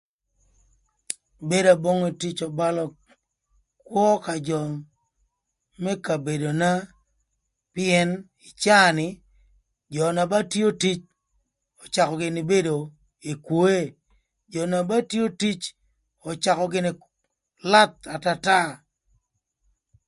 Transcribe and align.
Bedo 1.47 1.69
abonge 1.75 2.09
tic 2.21 2.37
öbalö 2.47 2.83
kwö 3.89 4.07
ka 4.25 4.33
jö 4.47 4.59
më 5.83 5.91
kabedona 6.05 6.69
pïën 7.73 8.09
ï 8.47 8.49
caa 8.61 8.89
ni 8.97 9.07
jö 9.93 10.05
na 10.15 10.23
ba 10.31 10.39
tio 10.51 10.69
tic 10.81 10.99
öcakö 11.83 12.15
gïnï 12.21 12.41
bedo 12.51 12.75
ekwoe, 13.31 13.77
jö 14.53 14.61
na 14.71 14.79
ba 14.89 14.97
tio 15.09 15.25
tic 15.41 15.59
öcakö 16.29 16.65
gïnï 16.73 16.91
lath 17.71 18.01
a 18.13 18.15
tata. 18.25 18.59